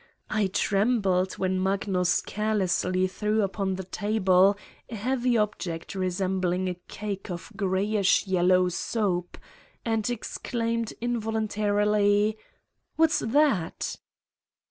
I 0.41 0.47
trembled 0.47 1.33
when 1.33 1.61
Magnus 1.61 2.21
carelessly 2.23 3.05
threw 3.05 3.43
upon 3.43 3.75
the 3.75 3.83
table 3.83 4.57
a 4.89 4.95
heavy 4.95 5.37
object 5.37 5.93
resembling 5.93 6.67
a 6.67 6.73
cake 6.87 7.29
of 7.29 7.51
grayish 7.55 8.25
yellow 8.25 8.67
soap, 8.69 9.37
and 9.85 10.09
exclaimed 10.09 10.91
invol 11.03 11.37
untarily: 11.37 12.35
"What's 12.95 13.19
that?" 13.19 13.97